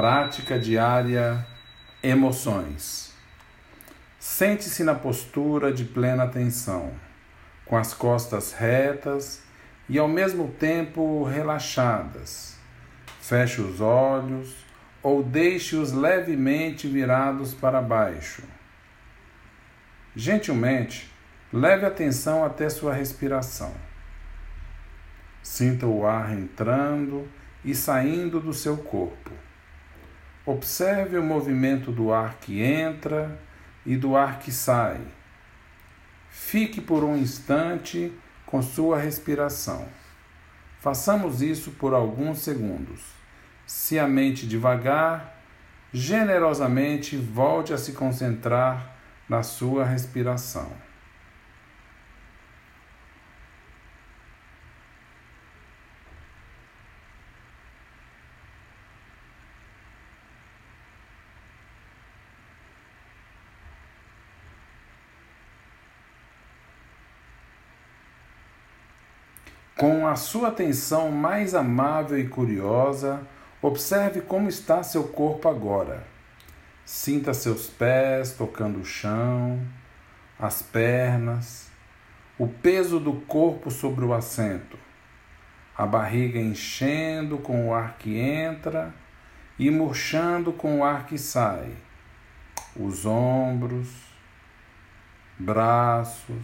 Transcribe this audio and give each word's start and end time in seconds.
Prática 0.00 0.56
diária 0.56 1.44
Emoções. 2.00 3.12
Sente-se 4.16 4.84
na 4.84 4.94
postura 4.94 5.72
de 5.72 5.84
plena 5.84 6.22
atenção, 6.22 6.92
com 7.64 7.76
as 7.76 7.94
costas 7.94 8.52
retas 8.52 9.42
e 9.88 9.98
ao 9.98 10.06
mesmo 10.06 10.52
tempo 10.52 11.24
relaxadas. 11.24 12.56
Feche 13.20 13.60
os 13.60 13.80
olhos 13.80 14.64
ou 15.02 15.20
deixe-os 15.20 15.90
levemente 15.90 16.86
virados 16.86 17.52
para 17.52 17.82
baixo. 17.82 18.44
Gentilmente, 20.14 21.12
leve 21.52 21.84
atenção 21.84 22.44
até 22.44 22.68
sua 22.68 22.94
respiração. 22.94 23.74
Sinta 25.42 25.88
o 25.88 26.06
ar 26.06 26.38
entrando 26.38 27.28
e 27.64 27.74
saindo 27.74 28.38
do 28.38 28.54
seu 28.54 28.76
corpo. 28.76 29.47
Observe 30.50 31.18
o 31.18 31.22
movimento 31.22 31.92
do 31.92 32.10
ar 32.10 32.38
que 32.40 32.62
entra 32.62 33.38
e 33.84 33.98
do 33.98 34.16
ar 34.16 34.38
que 34.38 34.50
sai. 34.50 34.98
Fique 36.30 36.80
por 36.80 37.04
um 37.04 37.14
instante 37.14 38.10
com 38.46 38.62
sua 38.62 38.96
respiração. 38.96 39.86
Façamos 40.80 41.42
isso 41.42 41.72
por 41.72 41.92
alguns 41.92 42.38
segundos. 42.38 43.02
Se 43.66 43.98
a 43.98 44.08
mente 44.08 44.46
devagar, 44.46 45.38
generosamente 45.92 47.14
volte 47.14 47.74
a 47.74 47.76
se 47.76 47.92
concentrar 47.92 48.96
na 49.28 49.42
sua 49.42 49.84
respiração. 49.84 50.72
Com 69.78 70.08
a 70.08 70.16
sua 70.16 70.48
atenção 70.48 71.12
mais 71.12 71.54
amável 71.54 72.18
e 72.18 72.26
curiosa, 72.26 73.24
observe 73.62 74.20
como 74.20 74.48
está 74.48 74.82
seu 74.82 75.04
corpo 75.04 75.48
agora. 75.48 76.04
Sinta 76.84 77.32
seus 77.32 77.68
pés 77.68 78.32
tocando 78.32 78.80
o 78.80 78.84
chão, 78.84 79.64
as 80.36 80.62
pernas, 80.62 81.70
o 82.36 82.48
peso 82.48 82.98
do 82.98 83.20
corpo 83.20 83.70
sobre 83.70 84.04
o 84.04 84.12
assento, 84.12 84.76
a 85.76 85.86
barriga 85.86 86.40
enchendo 86.40 87.38
com 87.38 87.68
o 87.68 87.72
ar 87.72 87.98
que 87.98 88.18
entra 88.18 88.92
e 89.56 89.70
murchando 89.70 90.52
com 90.52 90.80
o 90.80 90.84
ar 90.84 91.06
que 91.06 91.16
sai, 91.16 91.70
os 92.74 93.06
ombros, 93.06 93.88
braços, 95.38 96.42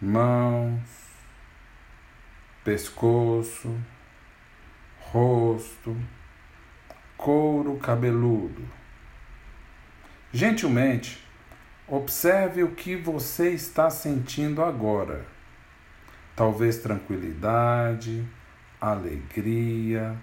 mãos, 0.00 1.05
pescoço, 2.66 3.80
rosto, 4.98 5.96
couro 7.16 7.76
cabeludo. 7.76 8.68
Gentilmente, 10.32 11.24
observe 11.86 12.64
o 12.64 12.72
que 12.72 12.96
você 12.96 13.50
está 13.50 13.88
sentindo 13.88 14.64
agora. 14.64 15.24
Talvez 16.34 16.78
tranquilidade, 16.78 18.26
alegria, 18.80 20.16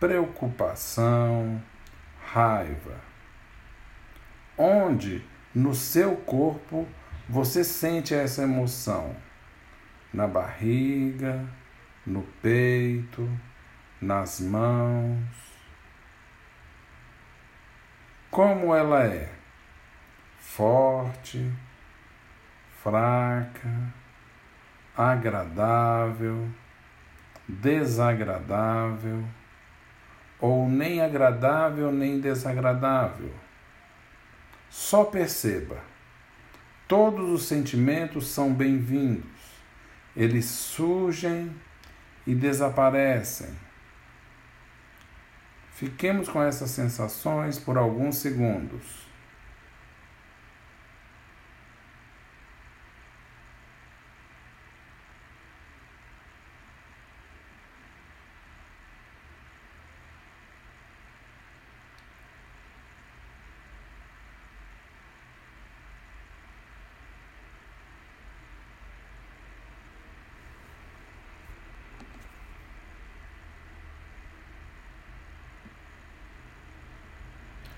preocupação, 0.00 1.62
raiva. 2.24 2.98
Onde 4.56 5.22
no 5.54 5.74
seu 5.74 6.16
corpo 6.16 6.88
você 7.28 7.62
sente 7.62 8.14
essa 8.14 8.42
emoção? 8.42 9.14
Na 10.14 10.26
barriga, 10.26 11.46
no 12.06 12.22
peito, 12.42 13.28
nas 14.00 14.40
mãos. 14.40 15.24
Como 18.30 18.74
ela 18.74 19.04
é? 19.04 19.32
Forte, 20.38 21.50
fraca, 22.82 23.94
agradável, 24.96 26.48
desagradável, 27.48 29.24
ou 30.38 30.68
nem 30.68 31.00
agradável 31.00 31.90
nem 31.90 32.20
desagradável. 32.20 33.32
Só 34.68 35.04
perceba, 35.04 35.78
todos 36.86 37.30
os 37.30 37.44
sentimentos 37.44 38.26
são 38.26 38.52
bem-vindos, 38.52 39.30
eles 40.16 40.44
surgem 40.46 41.54
e 42.26 42.34
desaparecem. 42.34 43.50
Fiquemos 45.72 46.28
com 46.28 46.42
essas 46.42 46.70
sensações 46.70 47.58
por 47.58 47.76
alguns 47.76 48.16
segundos. 48.16 49.04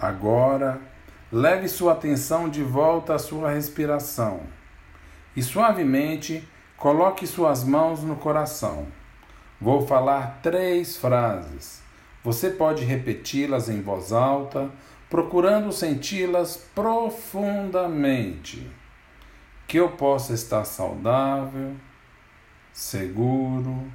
Agora, 0.00 0.80
leve 1.30 1.68
sua 1.68 1.92
atenção 1.92 2.48
de 2.48 2.62
volta 2.62 3.16
à 3.16 3.18
sua 3.18 3.50
respiração 3.50 4.40
e 5.36 5.42
suavemente 5.42 6.48
coloque 6.74 7.26
suas 7.26 7.62
mãos 7.62 8.02
no 8.02 8.16
coração. 8.16 8.86
Vou 9.60 9.86
falar 9.86 10.38
três 10.42 10.96
frases. 10.96 11.82
Você 12.24 12.48
pode 12.48 12.82
repeti-las 12.82 13.68
em 13.68 13.82
voz 13.82 14.10
alta, 14.10 14.70
procurando 15.10 15.70
senti-las 15.70 16.56
profundamente. 16.74 18.66
Que 19.68 19.76
eu 19.76 19.90
possa 19.90 20.32
estar 20.32 20.64
saudável, 20.64 21.76
seguro, 22.72 23.86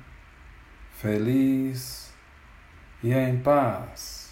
feliz 0.92 2.14
e 3.04 3.12
em 3.12 3.40
paz 3.40 4.25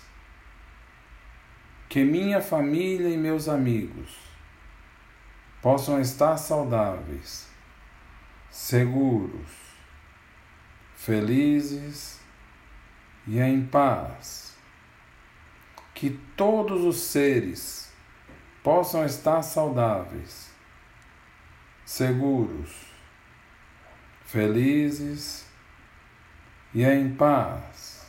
que 1.94 2.04
minha 2.04 2.42
família 2.42 3.08
e 3.08 3.16
meus 3.16 3.48
amigos 3.48 4.18
possam 5.62 6.02
estar 6.02 6.38
saudáveis, 6.38 7.48
seguros, 8.50 9.52
felizes 10.96 12.20
e 13.28 13.40
em 13.40 13.64
paz. 13.64 14.58
Que 15.94 16.10
todos 16.36 16.84
os 16.84 17.00
seres 17.00 17.94
possam 18.64 19.06
estar 19.06 19.44
saudáveis, 19.44 20.52
seguros, 21.86 22.72
felizes 24.26 25.46
e 26.74 26.84
em 26.84 27.14
paz. 27.14 28.08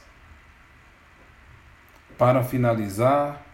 Para 2.17 2.43
finalizar, 2.43 3.45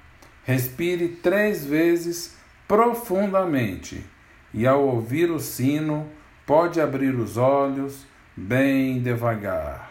Respire 0.51 1.07
três 1.07 1.65
vezes 1.65 2.37
profundamente 2.67 4.05
e, 4.53 4.67
ao 4.67 4.83
ouvir 4.83 5.31
o 5.31 5.39
sino, 5.39 6.09
pode 6.45 6.81
abrir 6.81 7.15
os 7.15 7.37
olhos 7.37 8.05
bem 8.37 9.01
devagar. 9.01 9.90